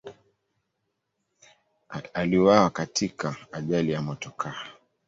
[2.13, 4.63] Aliuawa katika ajali ya motokaa.